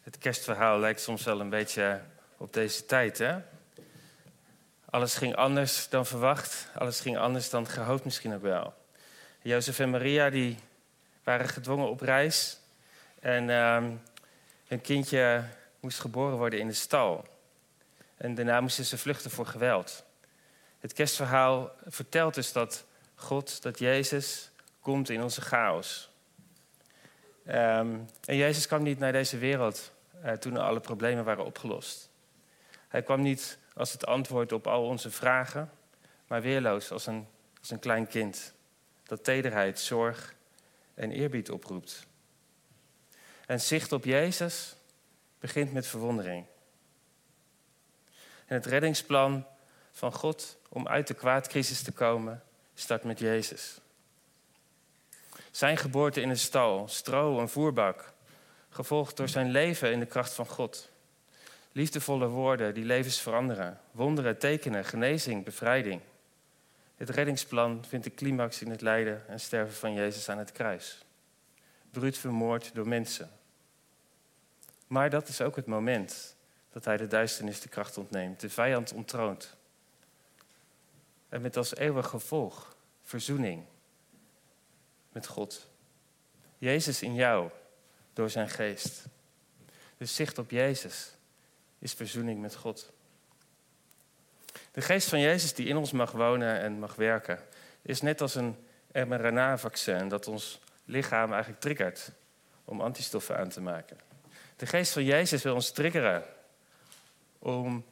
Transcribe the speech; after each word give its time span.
Het 0.00 0.18
kerstverhaal 0.18 0.78
lijkt 0.78 1.00
soms 1.00 1.24
wel 1.24 1.40
een 1.40 1.48
beetje 1.48 2.00
op 2.36 2.52
deze 2.52 2.86
tijd, 2.86 3.18
hè? 3.18 3.38
Alles 4.90 5.14
ging 5.14 5.36
anders 5.36 5.88
dan 5.88 6.06
verwacht. 6.06 6.66
Alles 6.74 7.00
ging 7.00 7.18
anders 7.18 7.50
dan 7.50 7.66
gehoopt 7.68 8.04
misschien 8.04 8.34
ook 8.34 8.42
wel. 8.42 8.74
Jozef 9.42 9.78
en 9.78 9.90
Maria 9.90 10.30
die 10.30 10.58
waren 11.24 11.48
gedwongen 11.48 11.88
op 11.88 12.00
reis. 12.00 12.58
En 13.20 13.50
ehm, 13.50 13.92
hun 14.66 14.80
kindje 14.80 15.44
moest 15.80 16.00
geboren 16.00 16.36
worden 16.36 16.58
in 16.58 16.66
de 16.66 16.72
stal. 16.72 17.26
En 18.16 18.34
daarna 18.34 18.60
moesten 18.60 18.84
ze 18.84 18.98
vluchten 18.98 19.30
voor 19.30 19.46
geweld. 19.46 20.04
Het 20.78 20.92
kerstverhaal 20.92 21.72
vertelt 21.86 22.34
dus 22.34 22.52
dat 22.52 22.84
God, 23.14 23.62
dat 23.62 23.78
Jezus, 23.78 24.50
komt 24.80 25.10
in 25.10 25.22
onze 25.22 25.40
chaos. 25.40 26.09
Ehm, 27.50 27.98
en 28.24 28.36
Jezus 28.36 28.66
kwam 28.66 28.82
niet 28.82 28.98
naar 28.98 29.12
deze 29.12 29.38
wereld 29.38 29.92
uh, 30.24 30.32
toen 30.32 30.56
alle 30.56 30.80
problemen 30.80 31.24
waren 31.24 31.44
opgelost. 31.44 32.10
Hij 32.88 33.02
kwam 33.02 33.22
niet 33.22 33.58
als 33.74 33.92
het 33.92 34.06
antwoord 34.06 34.52
op 34.52 34.66
al 34.66 34.84
onze 34.84 35.10
vragen, 35.10 35.70
maar 36.26 36.42
weerloos 36.42 36.90
als 36.90 37.06
een, 37.06 37.26
als 37.60 37.70
een 37.70 37.78
klein 37.78 38.06
kind 38.06 38.54
dat 39.02 39.24
tederheid, 39.24 39.80
zorg 39.80 40.34
en 40.94 41.10
eerbied 41.10 41.50
oproept. 41.50 42.06
En 43.46 43.60
zicht 43.60 43.92
op 43.92 44.04
Jezus 44.04 44.76
begint 45.38 45.72
met 45.72 45.86
verwondering. 45.86 46.46
En 48.46 48.54
het 48.54 48.66
reddingsplan 48.66 49.46
van 49.92 50.12
God 50.12 50.58
om 50.68 50.88
uit 50.88 51.06
de 51.06 51.14
kwaadcrisis 51.14 51.82
te 51.82 51.92
komen 51.92 52.42
start 52.74 53.04
met 53.04 53.18
Jezus. 53.18 53.80
Zijn 55.50 55.76
geboorte 55.76 56.20
in 56.20 56.28
een 56.28 56.38
stal, 56.38 56.88
stro, 56.88 57.38
een 57.38 57.48
voerbak, 57.48 58.12
gevolgd 58.68 59.16
door 59.16 59.28
zijn 59.28 59.50
leven 59.50 59.92
in 59.92 59.98
de 59.98 60.06
kracht 60.06 60.32
van 60.32 60.46
God. 60.46 60.90
Liefdevolle 61.72 62.26
woorden 62.26 62.74
die 62.74 62.84
levens 62.84 63.20
veranderen, 63.20 63.80
wonderen, 63.90 64.38
tekenen, 64.38 64.84
genezing, 64.84 65.44
bevrijding. 65.44 66.00
Het 66.96 67.10
reddingsplan 67.10 67.84
vindt 67.88 68.04
de 68.04 68.14
climax 68.14 68.62
in 68.62 68.70
het 68.70 68.80
lijden 68.80 69.28
en 69.28 69.40
sterven 69.40 69.74
van 69.74 69.92
Jezus 69.92 70.28
aan 70.28 70.38
het 70.38 70.52
kruis. 70.52 71.04
Bruut 71.90 72.18
vermoord 72.18 72.74
door 72.74 72.88
mensen. 72.88 73.30
Maar 74.86 75.10
dat 75.10 75.28
is 75.28 75.40
ook 75.40 75.56
het 75.56 75.66
moment 75.66 76.36
dat 76.72 76.84
hij 76.84 76.96
de 76.96 77.06
duisternis 77.06 77.60
de 77.60 77.68
kracht 77.68 77.98
ontneemt, 77.98 78.40
de 78.40 78.50
vijand 78.50 78.92
ontroont. 78.92 79.56
En 81.28 81.40
met 81.40 81.56
als 81.56 81.76
eeuwig 81.76 82.06
gevolg 82.06 82.76
verzoening 83.02 83.64
met 85.12 85.26
God. 85.26 85.68
Jezus 86.58 87.02
in 87.02 87.14
jou 87.14 87.50
door 88.12 88.30
zijn 88.30 88.48
geest. 88.48 89.04
Dus 89.96 90.14
zicht 90.14 90.38
op 90.38 90.50
Jezus 90.50 91.14
is 91.78 91.92
verzoening 91.92 92.40
met 92.40 92.54
God. 92.54 92.92
De 94.72 94.80
geest 94.80 95.08
van 95.08 95.20
Jezus 95.20 95.54
die 95.54 95.66
in 95.66 95.76
ons 95.76 95.92
mag 95.92 96.12
wonen 96.12 96.60
en 96.60 96.78
mag 96.78 96.94
werken, 96.94 97.38
is 97.82 98.00
net 98.00 98.20
als 98.20 98.34
een 98.34 98.56
mRNA-vaccin 98.92 100.08
dat 100.08 100.28
ons 100.28 100.60
lichaam 100.84 101.32
eigenlijk 101.32 101.60
triggert 101.60 102.10
om 102.64 102.80
antistoffen 102.80 103.38
aan 103.38 103.48
te 103.48 103.60
maken. 103.60 103.98
De 104.56 104.66
geest 104.66 104.92
van 104.92 105.04
Jezus 105.04 105.42
wil 105.42 105.54
ons 105.54 105.70
triggeren 105.70 106.24
om 107.38 107.84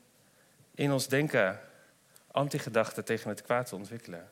in 0.74 0.92
ons 0.92 1.08
denken 1.08 1.60
antigedachten 2.30 3.04
tegen 3.04 3.28
het 3.28 3.42
kwaad 3.42 3.66
te 3.66 3.74
ontwikkelen. 3.74 4.30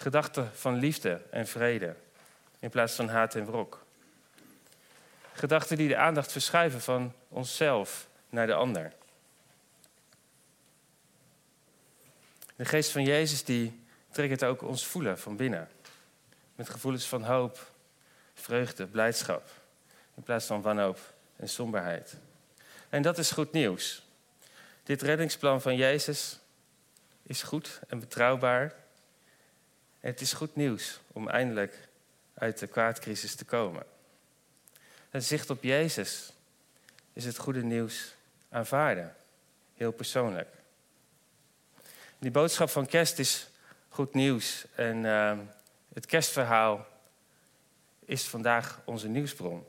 Gedachten 0.00 0.50
van 0.54 0.74
liefde 0.74 1.22
en 1.30 1.46
vrede 1.46 1.94
in 2.58 2.70
plaats 2.70 2.94
van 2.94 3.08
haat 3.08 3.34
en 3.34 3.46
wrok. 3.46 3.84
Gedachten 5.32 5.76
die 5.76 5.88
de 5.88 5.96
aandacht 5.96 6.32
verschuiven 6.32 6.80
van 6.80 7.14
onszelf 7.28 8.08
naar 8.28 8.46
de 8.46 8.54
ander. 8.54 8.92
De 12.56 12.64
geest 12.64 12.90
van 12.90 13.04
Jezus 13.04 13.44
die 13.44 13.80
triggert 14.10 14.44
ook 14.44 14.62
ons 14.62 14.86
voelen 14.86 15.18
van 15.18 15.36
binnen. 15.36 15.68
Met 16.54 16.68
gevoelens 16.68 17.06
van 17.06 17.22
hoop, 17.22 17.70
vreugde, 18.34 18.86
blijdschap. 18.86 19.50
In 20.14 20.22
plaats 20.22 20.46
van 20.46 20.62
wanhoop 20.62 20.98
en 21.36 21.48
somberheid. 21.48 22.16
En 22.88 23.02
dat 23.02 23.18
is 23.18 23.30
goed 23.30 23.52
nieuws. 23.52 24.02
Dit 24.82 25.02
reddingsplan 25.02 25.60
van 25.60 25.76
Jezus 25.76 26.38
is 27.22 27.42
goed 27.42 27.80
en 27.88 27.98
betrouwbaar. 27.98 28.86
Het 30.08 30.20
is 30.20 30.32
goed 30.32 30.56
nieuws 30.56 31.00
om 31.12 31.28
eindelijk 31.28 31.88
uit 32.34 32.58
de 32.58 32.66
kwaadcrisis 32.66 33.34
te 33.34 33.44
komen. 33.44 33.82
Het 35.10 35.24
zicht 35.24 35.50
op 35.50 35.62
Jezus 35.62 36.32
is 37.12 37.24
het 37.24 37.38
goede 37.38 37.62
nieuws 37.62 38.14
aanvaarden, 38.50 39.14
heel 39.76 39.92
persoonlijk. 39.92 40.48
Die 42.18 42.30
boodschap 42.30 42.70
van 42.70 42.86
kerst 42.86 43.18
is 43.18 43.50
goed 43.88 44.14
nieuws. 44.14 44.64
En 44.74 45.04
uh, 45.04 45.38
het 45.94 46.06
kerstverhaal 46.06 46.86
is 48.04 48.28
vandaag 48.28 48.80
onze 48.84 49.08
nieuwsbron. 49.08 49.66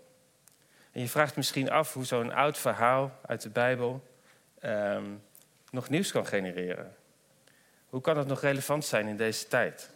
En 0.91 1.01
je 1.01 1.09
vraagt 1.09 1.35
misschien 1.35 1.71
af 1.71 1.93
hoe 1.93 2.05
zo'n 2.05 2.31
oud 2.31 2.57
verhaal 2.57 3.19
uit 3.25 3.41
de 3.41 3.49
Bijbel 3.49 4.07
uh, 4.61 5.01
nog 5.71 5.89
nieuws 5.89 6.11
kan 6.11 6.25
genereren. 6.25 6.95
Hoe 7.89 8.01
kan 8.01 8.17
het 8.17 8.27
nog 8.27 8.41
relevant 8.41 8.85
zijn 8.85 9.07
in 9.07 9.17
deze 9.17 9.47
tijd? 9.47 9.89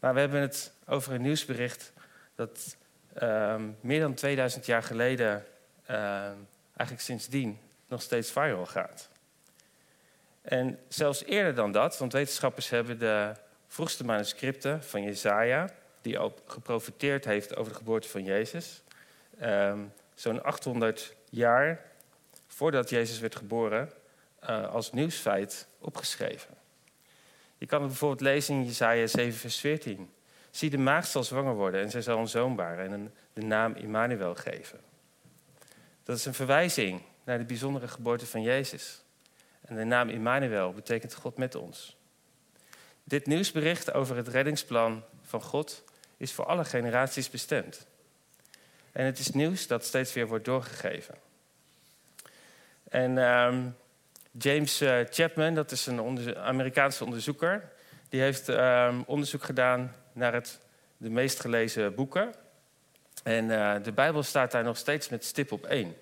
Maar 0.00 0.14
we 0.14 0.20
hebben 0.20 0.40
het 0.40 0.72
over 0.86 1.12
een 1.12 1.22
nieuwsbericht 1.22 1.92
dat 2.34 2.76
uh, 3.22 3.56
meer 3.80 4.00
dan 4.00 4.14
2000 4.14 4.66
jaar 4.66 4.82
geleden, 4.82 5.44
eigenlijk 5.86 7.00
sindsdien, 7.00 7.58
nog 7.88 8.02
steeds 8.02 8.30
viral 8.30 8.66
gaat. 8.66 9.08
En 10.42 10.78
zelfs 10.88 11.24
eerder 11.24 11.54
dan 11.54 11.72
dat, 11.72 11.98
want 11.98 12.12
wetenschappers 12.12 12.68
hebben 12.68 12.98
de 12.98 13.32
vroegste 13.66 14.04
manuscripten 14.04 14.84
van 14.84 15.02
Jezaja, 15.02 15.70
die 16.00 16.18
al 16.18 16.34
geprofiteerd 16.46 17.24
heeft 17.24 17.56
over 17.56 17.72
de 17.72 17.78
geboorte 17.78 18.08
van 18.08 18.24
Jezus, 18.24 18.82
um, 19.42 19.92
zo'n 20.14 20.42
800 20.42 21.14
jaar 21.30 21.80
voordat 22.46 22.90
Jezus 22.90 23.18
werd 23.18 23.36
geboren, 23.36 23.92
uh, 24.42 24.68
als 24.74 24.92
nieuwsfeit 24.92 25.66
opgeschreven. 25.78 26.57
Je 27.58 27.66
kan 27.66 27.80
het 27.80 27.88
bijvoorbeeld 27.88 28.20
lezen 28.20 28.54
in 28.54 28.64
Jezaja 28.64 29.06
7, 29.06 29.38
vers 29.38 29.60
14. 29.60 30.10
Zie, 30.50 30.70
de 30.70 30.78
maagd 30.78 31.08
zal 31.08 31.24
zwanger 31.24 31.54
worden 31.54 31.82
en 31.82 31.90
zij 31.90 32.02
zal 32.02 32.18
een 32.18 32.28
zoon 32.28 32.56
baren 32.56 32.92
en 32.92 33.14
de 33.32 33.42
naam 33.42 33.74
Immanuel 33.74 34.34
geven. 34.34 34.80
Dat 36.02 36.16
is 36.16 36.24
een 36.24 36.34
verwijzing 36.34 37.02
naar 37.24 37.38
de 37.38 37.44
bijzondere 37.44 37.88
geboorte 37.88 38.26
van 38.26 38.42
Jezus. 38.42 39.02
En 39.60 39.76
de 39.76 39.84
naam 39.84 40.08
Immanuel 40.08 40.72
betekent 40.72 41.14
God 41.14 41.36
met 41.36 41.54
ons. 41.54 41.96
Dit 43.04 43.26
nieuwsbericht 43.26 43.92
over 43.92 44.16
het 44.16 44.28
reddingsplan 44.28 45.04
van 45.22 45.42
God 45.42 45.84
is 46.16 46.32
voor 46.32 46.44
alle 46.46 46.64
generaties 46.64 47.30
bestemd. 47.30 47.86
En 48.92 49.04
het 49.04 49.18
is 49.18 49.30
nieuws 49.30 49.66
dat 49.66 49.84
steeds 49.84 50.12
weer 50.12 50.26
wordt 50.26 50.44
doorgegeven. 50.44 51.14
En 52.88 53.16
uh, 53.16 53.56
James 54.38 54.82
uh, 54.82 55.00
Chapman, 55.10 55.54
dat 55.54 55.70
is 55.70 55.86
een 55.86 56.36
Amerikaanse 56.36 57.04
onderzoeker, 57.04 57.72
die 58.08 58.20
heeft 58.20 58.48
uh, 58.48 58.98
onderzoek 59.06 59.42
gedaan 59.42 59.94
naar 60.12 60.32
het, 60.32 60.60
de 60.96 61.10
meest 61.10 61.40
gelezen 61.40 61.94
boeken. 61.94 62.34
En 63.22 63.44
uh, 63.44 63.74
de 63.82 63.92
Bijbel 63.92 64.22
staat 64.22 64.50
daar 64.50 64.64
nog 64.64 64.76
steeds 64.76 65.08
met 65.08 65.24
stip 65.24 65.52
op 65.52 65.66
één. 65.66 65.86
Er 65.88 65.94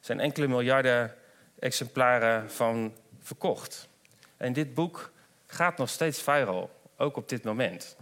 zijn 0.00 0.20
enkele 0.20 0.46
miljarden 0.46 1.14
exemplaren 1.58 2.50
van 2.50 2.94
verkocht. 3.20 3.88
En 4.36 4.52
dit 4.52 4.74
boek 4.74 5.12
gaat 5.46 5.78
nog 5.78 5.88
steeds 5.88 6.22
viral, 6.22 6.70
ook 6.96 7.16
op 7.16 7.28
dit 7.28 7.44
moment. 7.44 7.96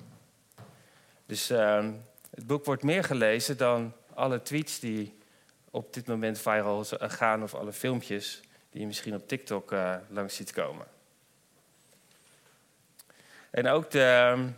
Dus 1.27 1.51
uh, 1.51 1.87
het 2.35 2.47
boek 2.47 2.65
wordt 2.65 2.83
meer 2.83 3.05
gelezen 3.05 3.57
dan 3.57 3.93
alle 4.15 4.43
tweets 4.43 4.81
die 4.81 5.19
op 5.71 5.95
dit 5.95 6.07
moment 6.07 6.39
viral 6.39 6.85
gaan 6.99 7.43
of 7.43 7.55
alle 7.55 7.73
filmpjes 7.73 8.43
die 8.75 8.83
je 8.83 8.89
misschien 8.89 9.15
op 9.15 9.29
TikTok 9.29 9.73
uh, 9.73 9.97
langs 10.09 10.37
ziet 10.37 10.53
komen. 10.53 10.87
En 13.51 13.69
ook 13.69 13.91
de, 13.91 14.49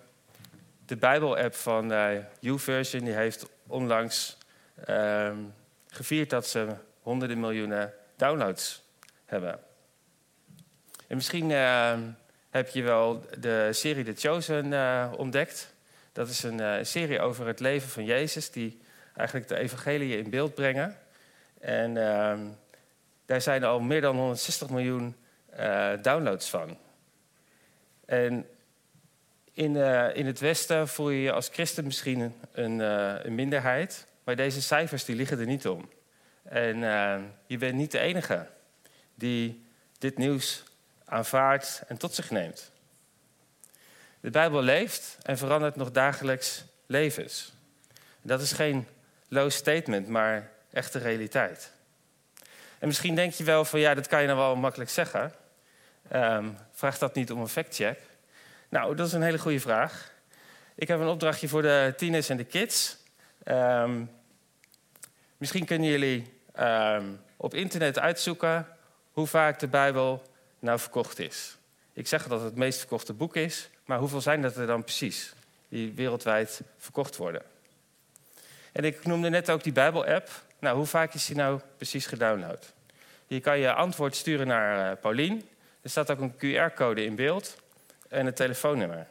de 0.86 0.96
Bijbel-app 0.96 1.54
van 1.54 1.92
uh, 1.92 2.08
YouVersion 2.40 3.04
die 3.04 3.12
heeft 3.12 3.46
onlangs 3.66 4.38
uh, 4.88 5.32
gevierd 5.88 6.30
dat 6.30 6.46
ze 6.46 6.68
honderden 7.00 7.40
miljoenen 7.40 7.92
downloads 8.16 8.82
hebben. 9.24 9.60
En 11.06 11.16
misschien 11.16 11.50
uh, 11.50 11.98
heb 12.50 12.69
je 12.69 12.82
wel 12.82 13.26
de 13.38 13.69
serie 13.72 14.04
The 14.04 14.28
Chosen 14.28 14.72
uh, 14.72 15.12
ontdekt. 15.16 15.74
Dat 16.12 16.28
is 16.28 16.42
een 16.42 16.86
serie 16.86 17.20
over 17.20 17.46
het 17.46 17.60
leven 17.60 17.88
van 17.88 18.04
Jezus, 18.04 18.50
die 18.50 18.80
eigenlijk 19.14 19.48
de 19.48 19.56
evangelie 19.56 20.19
in 20.19 20.30
beeld 20.30 20.54
brengen. 20.54 20.98
En 21.60 21.96
ehm, 21.96 22.46
daar 23.26 23.40
zijn 23.40 23.64
al 23.64 23.81
meer 23.81 24.00
dan 24.00 24.17
160 24.17 24.70
miljoen 24.70 25.17
downloads 26.02 26.50
van. 26.50 26.78
En 28.05 28.46
in, 29.52 29.76
in 30.14 30.26
het 30.26 30.40
Westen 30.40 30.88
voel 30.88 31.11
je 31.11 31.20
je 31.20 31.32
als 31.32 31.49
christen 31.49 31.84
misschien 31.84 32.34
een, 32.52 32.78
een 33.26 33.34
minderheid, 33.34 34.06
maar 34.25 34.37
deze 34.37 34.62
cijfers 34.62 35.05
die 35.05 35.17
liggen 35.17 35.38
er 35.38 35.46
niet 35.46 35.67
om. 35.69 35.90
En 36.43 36.78
je 37.46 37.58
bent 37.58 37.75
niet 37.75 37.90
de 37.90 37.99
enige 37.99 38.46
die 39.14 39.67
dit 39.99 40.19
nieuws 40.19 40.64
aanvaardt 41.05 41.82
en 41.87 41.96
tot 41.96 42.14
zich 42.14 42.31
neemt. 42.31 42.70
De 44.20 44.31
Bijbel 44.31 44.62
leeft 44.62 45.19
en 45.22 45.38
verandert 45.38 45.76
nog 45.76 45.90
dagelijks 45.90 46.64
levens. 46.87 47.52
Dat 48.22 48.40
is 48.40 48.52
geen 48.52 48.87
low 49.29 49.50
statement, 49.50 50.08
maar 50.08 50.50
echte 50.70 50.99
realiteit. 50.99 51.72
En 52.78 52.87
misschien 52.87 53.14
denk 53.14 53.32
je 53.32 53.44
wel 53.44 53.64
van 53.64 53.81
ja, 53.81 53.94
dat 53.94 54.06
kan 54.06 54.20
je 54.20 54.26
nou 54.26 54.38
wel 54.38 54.56
makkelijk 54.56 54.90
zeggen. 54.90 55.32
Um, 56.12 56.56
vraagt 56.73 57.00
dat 57.00 57.14
niet 57.14 57.31
om 57.32 57.40
een 57.40 57.49
factcheck? 57.49 58.00
Nou, 58.69 58.94
dat 58.94 59.06
is 59.06 59.12
een 59.12 59.23
hele 59.23 59.38
goede 59.38 59.61
vraag. 59.61 60.12
Ik 60.75 60.88
heb 60.88 61.00
een 61.00 61.06
opdrachtje 61.06 61.49
voor 61.49 61.62
de 61.62 61.94
tieners 61.96 62.28
en 62.28 62.37
de 62.37 62.44
kids. 62.44 62.96
Um, 63.44 64.11
misschien 65.37 65.64
kunnen 65.64 65.88
jullie 65.88 66.40
um, 66.61 67.20
op 67.37 67.55
internet 67.55 67.99
uitzoeken 67.99 68.67
hoe 69.12 69.26
vaak 69.26 69.58
de 69.58 69.69
Bijbel 69.69 70.22
nou 70.58 70.79
verkocht 70.79 71.19
is. 71.19 71.56
Ik 71.93 72.06
zeg 72.06 72.22
dat 72.22 72.40
het 72.40 72.49
het 72.49 72.56
meest 72.56 72.79
verkochte 72.79 73.12
boek 73.12 73.37
is, 73.37 73.69
maar 73.84 73.99
hoeveel 73.99 74.20
zijn 74.20 74.43
dat 74.43 74.56
er 74.56 74.67
dan 74.67 74.84
precies 74.84 75.32
die 75.69 75.93
wereldwijd 75.93 76.61
verkocht 76.79 77.17
worden? 77.17 77.43
En 78.72 78.84
ik 78.84 79.05
noemde 79.05 79.29
net 79.29 79.50
ook 79.50 79.62
die 79.62 79.72
Bijbel-app. 79.72 80.29
Nou, 80.58 80.76
hoe 80.76 80.87
vaak 80.87 81.14
is 81.14 81.26
die 81.26 81.37
nou 81.37 81.61
precies 81.76 82.06
gedownload? 82.06 82.73
Je 83.26 83.41
kan 83.41 83.58
je 83.58 83.73
antwoord 83.73 84.17
sturen 84.17 84.47
naar 84.47 84.91
uh, 84.91 85.00
Paulien. 85.00 85.49
Er 85.82 85.91
staat 85.91 86.11
ook 86.11 86.20
een 86.20 86.35
QR-code 86.35 87.05
in 87.05 87.14
beeld 87.14 87.56
en 88.08 88.26
een 88.26 88.35
telefoonnummer. 88.35 89.06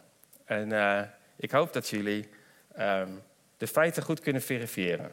En 0.46 0.70
uh, 0.70 1.02
ik 1.36 1.52
hoop 1.52 1.74
dat 1.74 1.90
jullie 1.90 2.30
um, 2.80 3.22
de 3.58 3.68
feiten 3.68 4.04
goed 4.04 4.20
kunnen 4.20 4.42
verifiëren. 4.42 5.12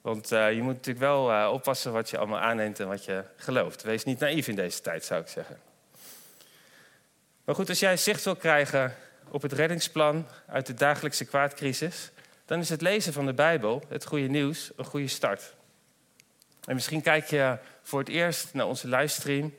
Want 0.00 0.32
uh, 0.32 0.52
je 0.52 0.62
moet 0.62 0.74
natuurlijk 0.74 0.98
wel 0.98 1.52
oppassen 1.52 1.92
wat 1.92 2.10
je 2.10 2.18
allemaal 2.18 2.40
aanneemt 2.40 2.80
en 2.80 2.88
wat 2.88 3.04
je 3.04 3.24
gelooft. 3.36 3.82
Wees 3.82 4.04
niet 4.04 4.18
naïef 4.18 4.48
in 4.48 4.54
deze 4.54 4.80
tijd, 4.80 5.04
zou 5.04 5.20
ik 5.20 5.28
zeggen. 5.28 5.58
Maar 7.44 7.54
goed, 7.54 7.68
als 7.68 7.80
jij 7.80 7.96
zicht 7.96 8.24
wil 8.24 8.36
krijgen 8.36 8.94
op 9.30 9.42
het 9.42 9.52
reddingsplan 9.52 10.26
uit 10.46 10.66
de 10.66 10.74
dagelijkse 10.74 11.24
kwaadcrisis, 11.24 12.10
dan 12.50 12.58
is 12.58 12.68
het 12.68 12.80
lezen 12.80 13.12
van 13.12 13.26
de 13.26 13.34
Bijbel, 13.34 13.82
het 13.88 14.04
goede 14.04 14.26
nieuws, 14.26 14.70
een 14.76 14.84
goede 14.84 15.08
start. 15.08 15.54
En 16.64 16.74
misschien 16.74 17.02
kijk 17.02 17.26
je 17.26 17.58
voor 17.82 17.98
het 17.98 18.08
eerst 18.08 18.54
naar 18.54 18.66
onze 18.66 18.88
livestream. 18.88 19.54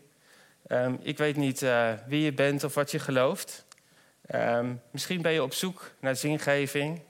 Um, 0.68 1.00
ik 1.02 1.18
weet 1.18 1.36
niet 1.36 1.62
uh, 1.62 1.94
wie 2.08 2.22
je 2.22 2.34
bent 2.34 2.64
of 2.64 2.74
wat 2.74 2.92
je 2.92 3.00
gelooft. 3.00 3.66
Um, 4.36 4.82
misschien 4.90 5.22
ben 5.22 5.32
je 5.32 5.44
op 5.44 5.54
zoek 5.54 5.92
naar 6.00 6.16
zingeving. 6.16 7.02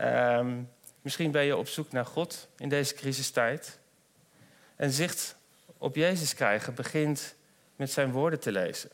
Um, 0.00 0.70
misschien 1.02 1.30
ben 1.30 1.44
je 1.44 1.56
op 1.56 1.68
zoek 1.68 1.92
naar 1.92 2.06
God 2.06 2.48
in 2.58 2.68
deze 2.68 2.94
crisistijd. 2.94 3.78
En 4.76 4.90
zicht 4.90 5.36
op 5.78 5.96
Jezus 5.96 6.34
krijgen 6.34 6.74
begint 6.74 7.34
met 7.76 7.90
zijn 7.90 8.10
woorden 8.10 8.40
te 8.40 8.52
lezen. 8.52 8.90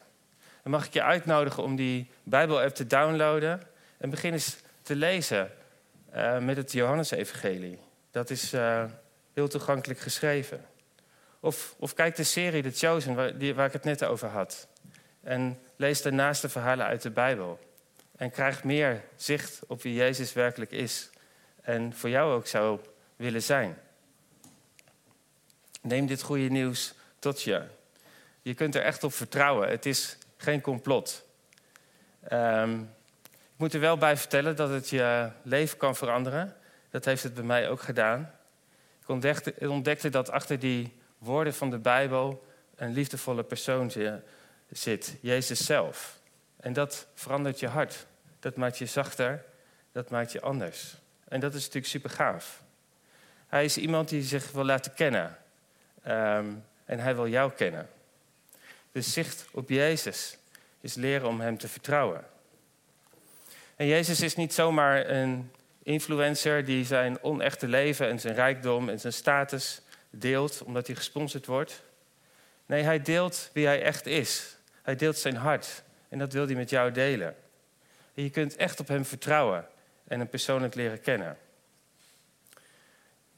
Dan 0.62 0.72
mag 0.72 0.86
ik 0.86 0.92
je 0.92 1.02
uitnodigen 1.02 1.62
om 1.62 1.76
die 1.76 2.10
Bijbel-app 2.22 2.74
te 2.74 2.86
downloaden 2.86 3.62
en 3.98 4.10
begin 4.10 4.32
eens 4.32 4.56
te 4.82 4.96
lezen 4.96 5.50
uh, 6.14 6.38
met 6.38 6.56
het 6.56 6.72
Johannesevangelie. 6.72 7.78
Dat 8.10 8.30
is 8.30 8.54
uh, 8.54 8.84
heel 9.32 9.48
toegankelijk 9.48 10.00
geschreven. 10.00 10.64
Of, 11.40 11.74
of 11.78 11.94
kijk 11.94 12.16
de 12.16 12.24
serie 12.24 12.62
The 12.62 12.70
Chosen, 12.70 13.14
waar, 13.14 13.54
waar 13.54 13.66
ik 13.66 13.72
het 13.72 13.84
net 13.84 14.04
over 14.04 14.28
had. 14.28 14.68
En 15.20 15.58
lees 15.76 16.02
daarnaast 16.02 16.42
de 16.42 16.48
verhalen 16.48 16.86
uit 16.86 17.02
de 17.02 17.10
Bijbel. 17.10 17.58
En 18.16 18.30
krijg 18.30 18.64
meer 18.64 19.02
zicht 19.16 19.60
op 19.66 19.82
wie 19.82 19.94
Jezus 19.94 20.32
werkelijk 20.32 20.70
is. 20.70 21.10
En 21.62 21.92
voor 21.94 22.10
jou 22.10 22.32
ook 22.32 22.46
zou 22.46 22.80
willen 23.16 23.42
zijn. 23.42 23.78
Neem 25.80 26.06
dit 26.06 26.22
goede 26.22 26.48
nieuws 26.48 26.94
tot 27.18 27.42
je. 27.42 27.62
Je 28.42 28.54
kunt 28.54 28.74
er 28.74 28.82
echt 28.82 29.04
op 29.04 29.12
vertrouwen. 29.12 29.68
Het 29.68 29.86
is 29.86 30.16
geen 30.36 30.60
complot. 30.60 31.24
Ik 32.22 32.30
moet 33.62 33.74
er 33.74 33.80
wel 33.80 33.96
bij 33.96 34.16
vertellen 34.16 34.56
dat 34.56 34.70
het 34.70 34.88
je 34.88 35.30
leven 35.42 35.78
kan 35.78 35.96
veranderen. 35.96 36.56
Dat 36.90 37.04
heeft 37.04 37.22
het 37.22 37.34
bij 37.34 37.44
mij 37.44 37.68
ook 37.68 37.80
gedaan. 37.80 38.32
Ik 39.00 39.08
ontdekte, 39.08 39.54
ontdekte 39.58 40.08
dat 40.08 40.30
achter 40.30 40.58
die 40.58 40.92
woorden 41.18 41.54
van 41.54 41.70
de 41.70 41.78
Bijbel 41.78 42.46
een 42.76 42.92
liefdevolle 42.92 43.42
persoon 43.42 43.92
zit, 44.70 45.16
Jezus 45.20 45.64
zelf. 45.64 46.18
En 46.56 46.72
dat 46.72 47.06
verandert 47.14 47.60
je 47.60 47.66
hart. 47.66 48.06
Dat 48.40 48.56
maakt 48.56 48.78
je 48.78 48.86
zachter, 48.86 49.44
dat 49.92 50.10
maakt 50.10 50.32
je 50.32 50.40
anders. 50.40 50.94
En 51.28 51.40
dat 51.40 51.54
is 51.54 51.60
natuurlijk 51.60 51.86
super 51.86 52.10
gaaf. 52.10 52.62
Hij 53.46 53.64
is 53.64 53.76
iemand 53.76 54.08
die 54.08 54.22
zich 54.22 54.50
wil 54.50 54.64
laten 54.64 54.94
kennen. 54.94 55.38
Um, 56.06 56.64
en 56.84 56.98
hij 56.98 57.14
wil 57.14 57.28
jou 57.28 57.52
kennen. 57.52 57.88
Dus 58.92 59.12
zicht 59.12 59.46
op 59.50 59.68
Jezus 59.68 60.38
is 60.80 60.94
leren 60.94 61.28
om 61.28 61.40
hem 61.40 61.58
te 61.58 61.68
vertrouwen. 61.68 62.30
En 63.76 63.86
Jezus 63.86 64.20
is 64.20 64.36
niet 64.36 64.54
zomaar 64.54 65.08
een 65.08 65.50
influencer 65.82 66.64
die 66.64 66.84
zijn 66.84 67.22
onechte 67.22 67.68
leven 67.68 68.08
en 68.08 68.20
zijn 68.20 68.34
rijkdom 68.34 68.88
en 68.88 69.00
zijn 69.00 69.12
status 69.12 69.80
deelt 70.10 70.62
omdat 70.62 70.86
hij 70.86 70.96
gesponsord 70.96 71.46
wordt. 71.46 71.82
Nee, 72.66 72.82
hij 72.82 73.02
deelt 73.02 73.50
wie 73.52 73.66
hij 73.66 73.82
echt 73.82 74.06
is. 74.06 74.56
Hij 74.82 74.96
deelt 74.96 75.16
zijn 75.16 75.36
hart 75.36 75.82
en 76.08 76.18
dat 76.18 76.32
wil 76.32 76.46
hij 76.46 76.54
met 76.54 76.70
jou 76.70 76.90
delen. 76.90 77.36
En 78.14 78.22
je 78.22 78.30
kunt 78.30 78.56
echt 78.56 78.80
op 78.80 78.88
hem 78.88 79.04
vertrouwen 79.04 79.66
en 80.08 80.18
hem 80.18 80.28
persoonlijk 80.28 80.74
leren 80.74 81.00
kennen. 81.00 81.36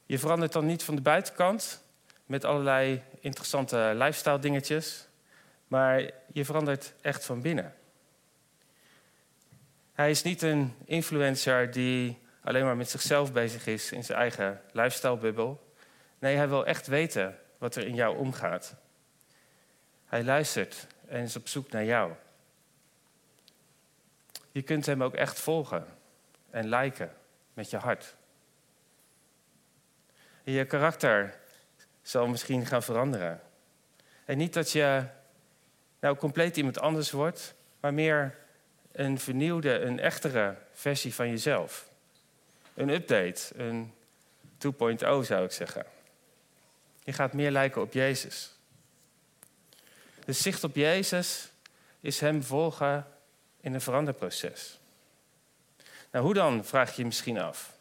Je 0.05 0.19
verandert 0.19 0.53
dan 0.53 0.65
niet 0.65 0.83
van 0.83 0.95
de 0.95 1.01
buitenkant 1.01 1.83
met 2.25 2.45
allerlei 2.45 3.01
interessante 3.19 3.91
lifestyle 3.95 4.39
dingetjes, 4.39 5.07
maar 5.67 6.11
je 6.31 6.45
verandert 6.45 6.93
echt 7.01 7.25
van 7.25 7.41
binnen. 7.41 7.73
Hij 9.95 10.09
is 10.09 10.23
niet 10.23 10.41
een 10.41 10.75
influencer 10.85 11.71
die 11.71 12.21
alleen 12.41 12.63
maar 12.63 12.77
met 12.77 12.89
zichzelf 12.89 13.33
bezig 13.33 13.67
is 13.67 13.91
in 13.91 14.03
zijn 14.03 14.17
eigen 14.17 14.61
lifestyle-bubbel. 14.71 15.73
Nee, 16.19 16.35
hij 16.35 16.49
wil 16.49 16.65
echt 16.65 16.87
weten 16.87 17.39
wat 17.57 17.75
er 17.75 17.87
in 17.87 17.95
jou 17.95 18.17
omgaat. 18.17 18.75
Hij 20.05 20.23
luistert 20.23 20.87
en 21.07 21.21
is 21.21 21.35
op 21.35 21.47
zoek 21.47 21.71
naar 21.71 21.83
jou. 21.83 22.13
Je 24.51 24.61
kunt 24.61 24.85
hem 24.85 25.03
ook 25.03 25.13
echt 25.13 25.39
volgen 25.39 25.85
en 26.49 26.69
liken 26.69 27.13
met 27.53 27.69
je 27.69 27.77
hart. 27.77 28.15
je 30.43 30.65
karakter 30.65 31.39
zal 32.01 32.27
misschien 32.27 32.65
gaan 32.65 32.83
veranderen. 32.83 33.41
En 34.25 34.37
niet 34.37 34.53
dat 34.53 34.71
je 34.71 35.03
nou 35.99 36.15
compleet 36.15 36.57
iemand 36.57 36.79
anders 36.79 37.11
wordt, 37.11 37.55
maar 37.79 37.93
meer 37.93 38.44
een 38.95 39.19
vernieuwde, 39.19 39.79
een 39.79 39.99
echtere 39.99 40.55
versie 40.73 41.13
van 41.13 41.29
jezelf. 41.29 41.89
Een 42.73 42.89
update, 42.89 43.41
een 43.55 43.93
2.0 44.57 44.99
zou 44.99 45.45
ik 45.45 45.51
zeggen. 45.51 45.85
Je 47.03 47.13
gaat 47.13 47.33
meer 47.33 47.51
lijken 47.51 47.81
op 47.81 47.93
Jezus. 47.93 48.51
De 50.25 50.33
zicht 50.33 50.63
op 50.63 50.75
Jezus 50.75 51.49
is 51.99 52.19
Hem 52.19 52.43
volgen 52.43 53.07
in 53.61 53.73
een 53.73 53.81
veranderproces. 53.81 54.79
Nou, 56.11 56.25
hoe 56.25 56.33
dan, 56.33 56.65
vraag 56.65 56.89
je 56.89 57.01
je 57.01 57.07
misschien 57.07 57.39
af. 57.39 57.73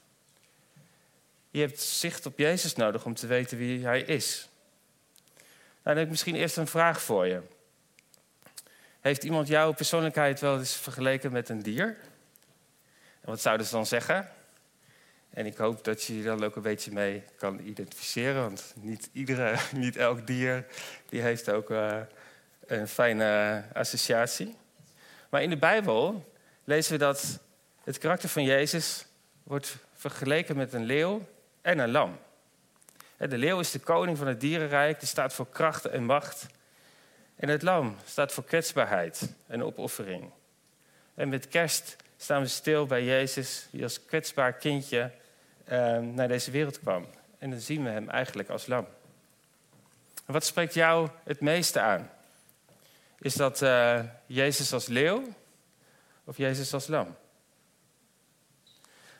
Je 1.50 1.60
hebt 1.60 1.80
zicht 1.80 2.26
op 2.26 2.38
Jezus 2.38 2.74
nodig 2.74 3.04
om 3.04 3.14
te 3.14 3.26
weten 3.26 3.58
wie 3.58 3.84
Hij 3.84 4.02
is. 4.02 4.48
Nou, 5.36 5.46
dan 5.82 5.96
heb 5.96 6.04
ik 6.04 6.10
misschien 6.10 6.34
eerst 6.34 6.56
een 6.56 6.66
vraag 6.66 7.02
voor 7.02 7.26
je. 7.26 7.42
Heeft 9.04 9.24
iemand 9.24 9.48
jouw 9.48 9.72
persoonlijkheid 9.72 10.40
wel 10.40 10.58
eens 10.58 10.76
vergeleken 10.76 11.32
met 11.32 11.48
een 11.48 11.62
dier? 11.62 11.86
En 13.20 13.30
wat 13.30 13.40
zouden 13.40 13.66
ze 13.66 13.72
dan 13.72 13.86
zeggen? 13.86 14.28
En 15.30 15.46
ik 15.46 15.56
hoop 15.56 15.84
dat 15.84 16.04
je 16.04 16.16
je 16.16 16.24
dan 16.24 16.44
ook 16.44 16.56
een 16.56 16.62
beetje 16.62 16.92
mee 16.92 17.22
kan 17.36 17.60
identificeren. 17.60 18.42
Want 18.42 18.72
niet, 18.76 19.08
iedere, 19.12 19.56
niet 19.84 19.96
elk 19.96 20.26
dier 20.26 20.66
die 21.08 21.20
heeft 21.20 21.50
ook 21.50 21.70
uh, 21.70 22.00
een 22.66 22.88
fijne 22.88 23.62
associatie. 23.72 24.56
Maar 25.30 25.42
in 25.42 25.50
de 25.50 25.58
Bijbel 25.58 26.32
lezen 26.64 26.92
we 26.92 26.98
dat 26.98 27.40
het 27.82 27.98
karakter 27.98 28.28
van 28.28 28.44
Jezus 28.44 29.06
wordt 29.42 29.76
vergeleken 29.94 30.56
met 30.56 30.72
een 30.72 30.84
leeuw 30.84 31.26
en 31.62 31.78
een 31.78 31.90
lam. 31.90 32.18
De 33.16 33.38
leeuw 33.38 33.60
is 33.60 33.70
de 33.70 33.78
koning 33.78 34.18
van 34.18 34.26
het 34.26 34.40
dierenrijk, 34.40 34.98
die 34.98 35.08
staat 35.08 35.34
voor 35.34 35.48
kracht 35.48 35.84
en 35.84 36.04
macht. 36.04 36.46
En 37.36 37.48
het 37.48 37.62
lam 37.62 37.96
staat 38.04 38.32
voor 38.32 38.44
kwetsbaarheid 38.44 39.34
en 39.46 39.64
opoffering. 39.64 40.30
En 41.14 41.28
met 41.28 41.48
kerst 41.48 41.96
staan 42.16 42.42
we 42.42 42.48
stil 42.48 42.86
bij 42.86 43.04
Jezus, 43.04 43.66
die 43.70 43.82
als 43.82 44.04
kwetsbaar 44.04 44.52
kindje 44.52 45.10
uh, 45.68 45.98
naar 45.98 46.28
deze 46.28 46.50
wereld 46.50 46.80
kwam. 46.80 47.06
En 47.38 47.50
dan 47.50 47.60
zien 47.60 47.84
we 47.84 47.90
hem 47.90 48.10
eigenlijk 48.10 48.48
als 48.48 48.66
lam. 48.66 48.86
wat 50.24 50.44
spreekt 50.44 50.74
jou 50.74 51.08
het 51.24 51.40
meeste 51.40 51.80
aan? 51.80 52.10
Is 53.18 53.34
dat 53.34 53.62
uh, 53.62 54.00
Jezus 54.26 54.72
als 54.72 54.86
leeuw 54.86 55.28
of 56.24 56.36
Jezus 56.36 56.74
als 56.74 56.86
lam? 56.86 57.16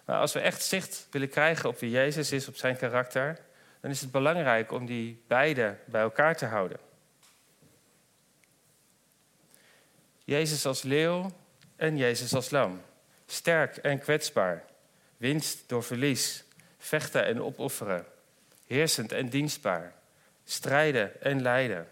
Maar 0.05 0.19
als 0.19 0.33
we 0.33 0.41
echt 0.41 0.63
zicht 0.63 1.07
willen 1.11 1.29
krijgen 1.29 1.69
op 1.69 1.79
wie 1.79 1.91
Jezus 1.91 2.33
is, 2.33 2.49
op 2.49 2.57
zijn 2.57 2.77
karakter, 2.77 3.39
dan 3.81 3.91
is 3.91 4.01
het 4.01 4.11
belangrijk 4.11 4.73
om 4.73 4.87
die 4.87 5.23
beide 5.27 5.77
bij 5.85 6.03
elkaar 6.03 6.37
te 6.37 6.47
houden. 6.47 6.79
Jezus 10.25 10.67
als 10.67 10.83
leeuw 10.83 11.31
en 11.77 11.97
Jezus 11.97 12.35
als 12.35 12.51
lam. 12.51 12.83
Sterk 13.27 13.77
en 13.77 13.99
kwetsbaar. 13.99 14.65
Winst 15.17 15.69
door 15.69 15.83
verlies. 15.83 16.45
Vechten 16.79 17.25
en 17.25 17.43
opofferen. 17.43 18.07
Heersend 18.67 19.13
en 19.13 19.29
dienstbaar. 19.29 19.95
Strijden 20.45 21.23
en 21.23 21.43
lijden. 21.43 21.89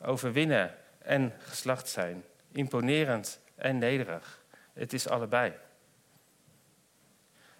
Overwinnen 0.00 0.74
en 0.98 1.32
geslacht 1.38 1.88
zijn. 1.88 2.24
Imponerend 2.52 3.40
en 3.54 3.78
nederig. 3.78 4.42
Het 4.72 4.92
is 4.92 5.08
allebei. 5.08 5.52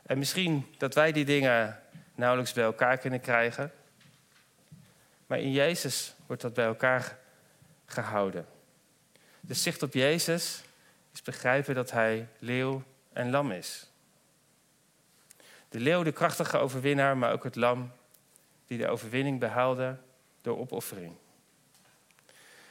En 0.03 0.19
misschien 0.19 0.75
dat 0.79 0.95
wij 0.95 1.13
die 1.13 1.25
dingen 1.25 1.83
nauwelijks 2.15 2.53
bij 2.53 2.65
elkaar 2.65 2.99
kunnen 2.99 3.21
krijgen. 3.21 3.73
Maar 5.27 5.39
in 5.39 5.53
Jezus 5.53 6.15
wordt 6.27 6.43
dat 6.43 6.55
bij 6.55 6.65
elkaar 6.65 7.19
gehouden. 7.87 8.47
De 9.41 9.55
zicht 9.55 9.83
op 9.83 9.93
Jezus 9.93 10.63
is 11.13 11.23
begrijpen 11.23 11.75
dat 11.75 11.91
hij 11.91 12.29
leeuw 12.39 12.83
en 13.13 13.31
lam 13.31 13.51
is. 13.51 13.87
De 15.69 15.81
leeuw, 15.81 16.03
de 16.03 16.13
krachtige 16.13 16.59
overwinnaar, 16.59 17.17
maar 17.17 17.33
ook 17.33 17.45
het 17.45 17.57
lam 17.57 17.93
die 18.67 18.79
de 18.79 18.89
overwinning 18.89 19.41
behaalde 19.41 19.97
door 20.43 20.59
opoffering. 20.59 21.13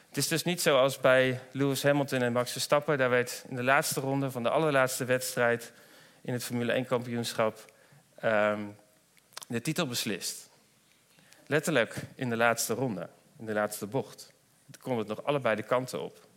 Het 0.07 0.17
is 0.17 0.27
dus 0.27 0.43
niet 0.43 0.61
zoals 0.61 0.99
bij 0.99 1.39
Lewis 1.51 1.83
Hamilton 1.83 2.21
en 2.21 2.31
Max 2.31 2.51
Verstappen. 2.51 2.97
Daar 2.97 3.09
werd 3.09 3.45
in 3.49 3.55
de 3.55 3.63
laatste 3.63 3.99
ronde 3.99 4.31
van 4.31 4.43
de 4.43 4.49
allerlaatste 4.49 5.05
wedstrijd 5.05 5.71
in 6.21 6.33
het 6.33 6.43
Formule 6.43 6.71
1 6.71 6.85
kampioenschap 6.85 7.73
ehm, 8.15 8.65
de 9.47 9.61
titel 9.61 9.87
beslist. 9.87 10.49
Letterlijk 11.47 11.95
in 12.15 12.29
de 12.29 12.37
laatste 12.37 12.73
ronde, 12.73 13.09
in 13.37 13.45
de 13.45 13.53
laatste 13.53 13.87
bocht. 13.87 14.33
Dan 14.65 14.81
kon 14.81 14.97
het 14.97 15.07
nog 15.07 15.23
allebei 15.23 15.55
de 15.55 15.63
kanten 15.63 16.01
op. 16.01 16.27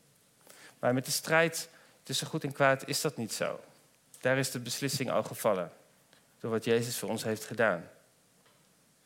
Maar 0.82 0.94
met 0.94 1.04
de 1.04 1.10
strijd 1.10 1.68
tussen 2.02 2.26
goed 2.26 2.44
en 2.44 2.52
kwaad 2.52 2.88
is 2.88 3.00
dat 3.00 3.16
niet 3.16 3.32
zo. 3.32 3.60
Daar 4.20 4.38
is 4.38 4.50
de 4.50 4.58
beslissing 4.58 5.10
al 5.10 5.22
gevallen. 5.22 5.72
Door 6.40 6.50
wat 6.50 6.64
Jezus 6.64 6.98
voor 6.98 7.08
ons 7.08 7.22
heeft 7.22 7.44
gedaan. 7.44 7.80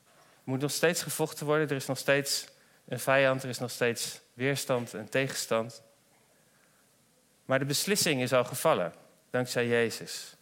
Er 0.05 0.43
moet 0.45 0.61
nog 0.61 0.71
steeds 0.71 1.03
gevochten 1.03 1.47
worden. 1.47 1.69
Er 1.69 1.77
is 1.77 1.87
nog 1.87 1.99
steeds 1.99 2.47
een 2.89 3.01
vijand. 3.01 3.43
Er 3.43 3.49
is 3.49 3.59
nog 3.59 3.71
steeds 3.71 4.21
weerstand 4.35 4.95
en 4.95 5.09
tegenstand. 5.09 5.83
Maar 7.45 7.59
de 7.59 7.65
beslissing 7.65 8.23
is 8.23 8.33
al 8.33 8.45
gevallen. 8.45 8.95
Dankzij 9.31 9.67
Jezus. 9.67 10.37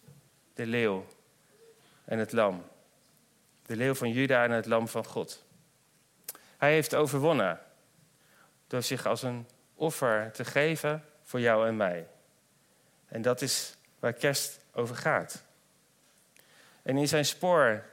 De 0.53 0.65
leeuw 0.65 1.05
en 2.05 2.19
het 2.19 2.31
lam. 2.31 2.65
De 3.65 3.75
leeuw 3.75 3.95
van 3.95 4.09
Juda 4.09 4.43
en 4.43 4.51
het 4.51 4.65
lam 4.65 4.87
van 4.87 5.05
God. 5.05 5.43
Hij 6.57 6.73
heeft 6.73 6.95
overwonnen. 6.95 7.59
Door 8.67 8.83
zich 8.83 9.05
als 9.05 9.23
een 9.23 9.47
offer 9.73 10.31
te 10.31 10.45
geven 10.45 11.03
voor 11.25 11.39
jou 11.39 11.67
en 11.67 11.77
mij. 11.77 12.07
En 13.07 13.21
dat 13.21 13.41
is 13.41 13.75
waar 13.99 14.13
kerst 14.13 14.59
over 14.73 14.95
gaat. 14.95 15.43
En 16.81 16.97
in 16.97 17.07
zijn 17.07 17.25
spoor 17.25 17.83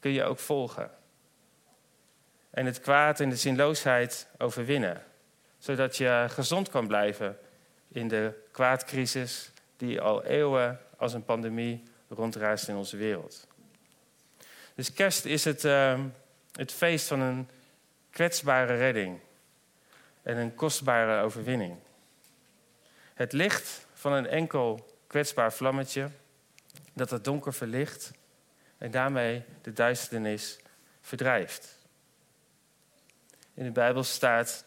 kun 0.00 0.10
je 0.10 0.24
ook 0.24 0.38
volgen. 0.38 0.90
En 2.50 2.66
het 2.66 2.80
kwaad 2.80 3.20
en 3.20 3.28
de 3.28 3.36
zinloosheid 3.36 4.28
overwinnen. 4.38 5.02
Zodat 5.58 5.96
je 5.96 6.26
gezond 6.28 6.68
kan 6.68 6.86
blijven 6.86 7.38
in 7.88 8.08
de 8.08 8.48
kwaadcrisis 8.50 9.50
die 9.76 10.00
al 10.00 10.24
eeuwen 10.24 10.80
als 10.96 11.12
een 11.12 11.24
pandemie 11.24 11.82
rondraast 12.08 12.68
in 12.68 12.76
onze 12.76 12.96
wereld. 12.96 13.46
Dus 14.74 14.92
kerst 14.92 15.24
is 15.24 15.44
het, 15.44 15.64
uh, 15.64 16.00
het 16.52 16.72
feest 16.72 17.06
van 17.06 17.20
een 17.20 17.48
kwetsbare 18.10 18.74
redding 18.74 19.20
en 20.22 20.36
een 20.36 20.54
kostbare 20.54 21.22
overwinning. 21.22 21.76
Het 23.20 23.32
licht 23.32 23.86
van 23.94 24.12
een 24.12 24.26
enkel 24.26 24.96
kwetsbaar 25.06 25.52
vlammetje 25.52 26.10
dat 26.92 27.10
het 27.10 27.24
donker 27.24 27.54
verlicht 27.54 28.10
en 28.78 28.90
daarmee 28.90 29.44
de 29.62 29.72
duisternis 29.72 30.58
verdrijft. 31.00 31.78
In 33.54 33.64
de 33.64 33.70
Bijbel 33.70 34.04
staat: 34.04 34.64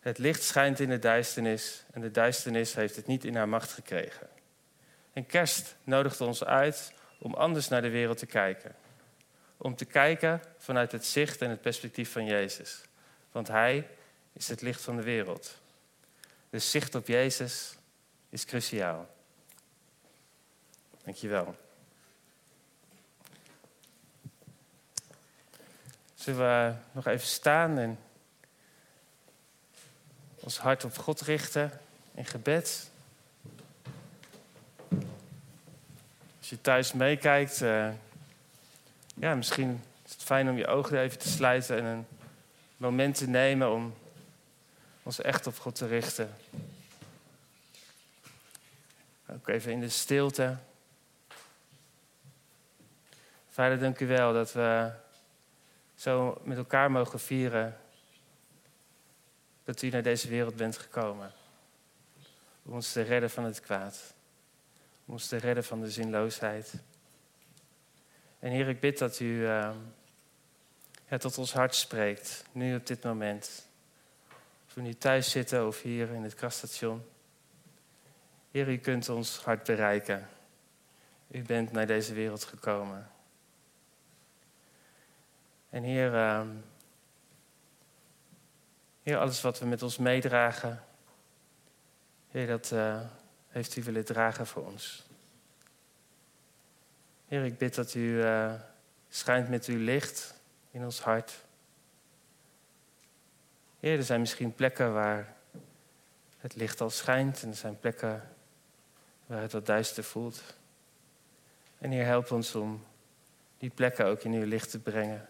Het 0.00 0.18
licht 0.18 0.42
schijnt 0.42 0.80
in 0.80 0.88
de 0.88 0.98
duisternis 0.98 1.84
en 1.92 2.00
de 2.00 2.10
duisternis 2.10 2.74
heeft 2.74 2.96
het 2.96 3.06
niet 3.06 3.24
in 3.24 3.36
haar 3.36 3.48
macht 3.48 3.72
gekregen. 3.72 4.28
En 5.12 5.26
kerst 5.26 5.76
nodigt 5.84 6.20
ons 6.20 6.44
uit 6.44 6.92
om 7.18 7.34
anders 7.34 7.68
naar 7.68 7.82
de 7.82 7.90
wereld 7.90 8.18
te 8.18 8.26
kijken. 8.26 8.74
Om 9.56 9.76
te 9.76 9.84
kijken 9.84 10.42
vanuit 10.58 10.92
het 10.92 11.06
zicht 11.06 11.42
en 11.42 11.50
het 11.50 11.60
perspectief 11.60 12.12
van 12.12 12.24
Jezus. 12.24 12.82
Want 13.32 13.48
Hij 13.48 13.88
is 14.32 14.48
het 14.48 14.62
licht 14.62 14.82
van 14.82 14.96
de 14.96 15.02
wereld. 15.02 15.58
Dus 16.50 16.70
zicht 16.70 16.94
op 16.94 17.06
Jezus 17.06 17.78
is 18.30 18.44
cruciaal. 18.44 19.08
Dankjewel. 21.04 21.56
Zullen 26.14 26.40
we 26.40 26.74
nog 26.92 27.06
even 27.06 27.26
staan 27.26 27.78
en 27.78 27.98
ons 30.34 30.58
hart 30.58 30.84
op 30.84 30.98
God 30.98 31.20
richten 31.20 31.80
in 32.14 32.24
gebed? 32.24 32.90
Als 36.38 36.48
je 36.48 36.60
thuis 36.60 36.92
meekijkt, 36.92 37.60
uh, 37.60 37.90
ja, 39.14 39.34
misschien 39.34 39.82
is 40.04 40.12
het 40.12 40.22
fijn 40.22 40.48
om 40.48 40.56
je 40.56 40.66
ogen 40.66 40.98
even 40.98 41.18
te 41.18 41.28
sluiten 41.28 41.78
en 41.78 41.84
een 41.84 42.06
moment 42.76 43.14
te 43.16 43.28
nemen 43.28 43.72
om 43.72 43.94
ons 45.02 45.20
echt 45.20 45.46
op 45.46 45.58
God 45.58 45.74
te 45.74 45.86
richten. 45.86 46.34
Ook 49.40 49.48
even 49.48 49.72
in 49.72 49.80
de 49.80 49.88
stilte. 49.88 50.56
Vader, 53.48 53.78
dank 53.78 54.00
u 54.00 54.06
wel 54.06 54.32
dat 54.32 54.52
we 54.52 54.92
zo 55.94 56.40
met 56.44 56.56
elkaar 56.56 56.90
mogen 56.90 57.20
vieren 57.20 57.80
dat 59.64 59.82
u 59.82 59.88
naar 59.88 60.02
deze 60.02 60.28
wereld 60.28 60.56
bent 60.56 60.78
gekomen. 60.78 61.32
Om 62.62 62.72
ons 62.72 62.92
te 62.92 63.02
redden 63.02 63.30
van 63.30 63.44
het 63.44 63.60
kwaad. 63.60 64.14
Om 65.06 65.12
ons 65.12 65.28
te 65.28 65.36
redden 65.36 65.64
van 65.64 65.80
de 65.80 65.90
zinloosheid. 65.90 66.74
En 68.38 68.50
Heer, 68.50 68.68
ik 68.68 68.80
bid 68.80 68.98
dat 68.98 69.20
u 69.20 69.46
het 71.04 71.20
tot 71.20 71.38
ons 71.38 71.52
hart 71.52 71.74
spreekt, 71.74 72.44
nu 72.52 72.76
op 72.76 72.86
dit 72.86 73.02
moment. 73.02 73.66
Of 74.66 74.74
we 74.74 74.80
nu 74.80 74.94
thuis 74.94 75.30
zitten 75.30 75.66
of 75.66 75.82
hier 75.82 76.08
in 76.08 76.22
het 76.22 76.34
krachtstation. 76.34 77.04
Heer, 78.50 78.68
u 78.68 78.78
kunt 78.78 79.08
ons 79.08 79.38
hart 79.38 79.64
bereiken. 79.64 80.28
U 81.28 81.42
bent 81.42 81.72
naar 81.72 81.86
deze 81.86 82.14
wereld 82.14 82.44
gekomen. 82.44 83.10
En 85.68 85.82
Heer, 85.82 86.12
uh, 86.14 86.42
Heer, 89.02 89.18
alles 89.18 89.40
wat 89.40 89.58
we 89.58 89.66
met 89.66 89.82
ons 89.82 89.96
meedragen, 89.96 90.84
Heer, 92.30 92.46
dat 92.46 92.70
uh, 92.70 93.00
heeft 93.48 93.76
u 93.76 93.82
willen 93.82 94.04
dragen 94.04 94.46
voor 94.46 94.66
ons. 94.66 95.06
Heer, 97.28 97.44
ik 97.44 97.58
bid 97.58 97.74
dat 97.74 97.94
u 97.94 98.00
uh, 98.00 98.54
schijnt 99.08 99.48
met 99.48 99.64
uw 99.64 99.78
licht 99.78 100.34
in 100.70 100.84
ons 100.84 101.00
hart. 101.00 101.44
Heer, 103.80 103.96
er 103.96 104.04
zijn 104.04 104.20
misschien 104.20 104.54
plekken 104.54 104.92
waar 104.92 105.36
het 106.38 106.54
licht 106.54 106.80
al 106.80 106.90
schijnt 106.90 107.42
en 107.42 107.48
er 107.48 107.56
zijn 107.56 107.78
plekken 107.78 108.34
waar 109.30 109.42
het 109.42 109.52
wat 109.52 109.66
duister 109.66 110.04
voelt. 110.04 110.42
En 111.78 111.90
Heer, 111.90 112.04
help 112.04 112.30
ons 112.30 112.54
om 112.54 112.84
die 113.58 113.70
plekken 113.70 114.06
ook 114.06 114.22
in 114.22 114.32
uw 114.32 114.46
licht 114.46 114.70
te 114.70 114.78
brengen. 114.78 115.28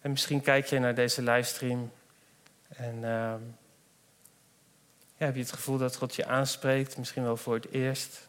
En 0.00 0.10
misschien 0.10 0.40
kijk 0.40 0.66
je 0.66 0.78
naar 0.78 0.94
deze 0.94 1.22
livestream 1.22 1.92
en 2.68 3.00
ja, 3.00 3.40
heb 5.16 5.34
je 5.34 5.40
het 5.40 5.52
gevoel 5.52 5.78
dat 5.78 5.96
God 5.96 6.14
je 6.14 6.26
aanspreekt, 6.26 6.96
misschien 6.98 7.22
wel 7.22 7.36
voor 7.36 7.54
het 7.54 7.70
eerst. 7.70 8.28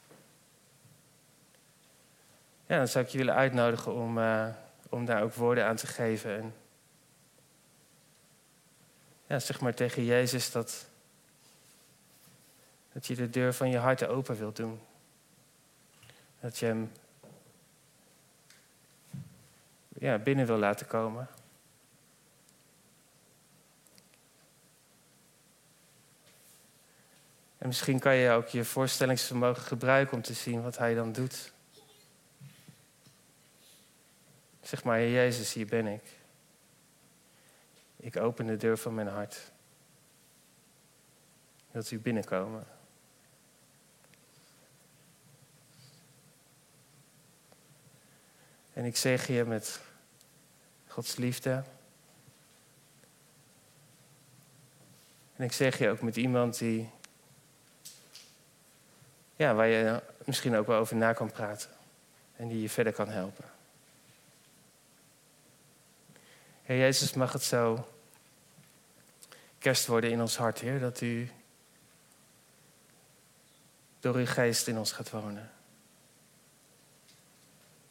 Ja, 2.65 2.77
dan 2.77 2.87
zou 2.87 3.05
ik 3.05 3.11
je 3.11 3.17
willen 3.17 3.35
uitnodigen 3.35 3.93
om, 3.93 4.17
uh, 4.17 4.47
om 4.89 5.05
daar 5.05 5.23
ook 5.23 5.33
woorden 5.33 5.65
aan 5.65 5.75
te 5.75 5.87
geven. 5.87 6.37
En 6.37 6.55
ja, 9.27 9.39
zeg 9.39 9.61
maar 9.61 9.73
tegen 9.73 10.05
Jezus 10.05 10.51
dat, 10.51 10.91
dat 12.93 13.07
je 13.07 13.15
de 13.15 13.29
deur 13.29 13.53
van 13.53 13.69
je 13.69 13.77
hart 13.77 14.05
open 14.05 14.37
wilt 14.37 14.55
doen. 14.55 14.79
Dat 16.39 16.57
je 16.57 16.65
hem 16.65 16.91
ja, 19.97 20.17
binnen 20.17 20.45
wil 20.45 20.57
laten 20.57 20.87
komen. 20.87 21.29
En 27.57 27.67
misschien 27.67 27.99
kan 27.99 28.15
je 28.15 28.31
ook 28.31 28.47
je 28.47 28.65
voorstellingsvermogen 28.65 29.63
gebruiken 29.63 30.15
om 30.15 30.21
te 30.21 30.33
zien 30.33 30.61
wat 30.61 30.77
hij 30.77 30.93
dan 30.93 31.11
doet. 31.11 31.53
Zeg 34.61 34.83
maar, 34.83 34.99
Jezus, 34.99 35.53
hier 35.53 35.65
ben 35.65 35.87
ik. 35.87 36.03
Ik 37.97 38.17
open 38.17 38.45
de 38.45 38.57
deur 38.57 38.77
van 38.77 38.93
mijn 38.93 39.07
hart. 39.07 39.51
Wilt 41.71 41.91
u 41.91 41.99
binnenkomen? 41.99 42.72
En 48.73 48.85
ik 48.85 48.97
zeg 48.97 49.27
je 49.27 49.43
met 49.45 49.79
Gods 50.87 51.15
liefde. 51.15 51.63
En 55.35 55.43
ik 55.43 55.51
zeg 55.51 55.77
je 55.77 55.89
ook 55.89 56.01
met 56.01 56.15
iemand 56.15 56.57
die, 56.57 56.89
ja, 59.35 59.53
waar 59.53 59.67
je 59.67 60.01
misschien 60.25 60.55
ook 60.55 60.67
wel 60.67 60.79
over 60.79 60.95
na 60.95 61.13
kan 61.13 61.31
praten. 61.31 61.69
En 62.35 62.47
die 62.47 62.61
je 62.61 62.69
verder 62.69 62.93
kan 62.93 63.09
helpen. 63.09 63.45
Heer 66.63 66.77
Jezus, 66.77 67.13
mag 67.13 67.33
het 67.33 67.43
zo 67.43 67.87
kerst 69.57 69.85
worden 69.85 70.11
in 70.11 70.21
ons 70.21 70.37
hart, 70.37 70.59
Heer, 70.59 70.79
dat 70.79 71.01
u 71.01 71.29
door 73.99 74.15
uw 74.15 74.25
geest 74.25 74.67
in 74.67 74.77
ons 74.77 74.91
gaat 74.91 75.09
wonen. 75.09 75.51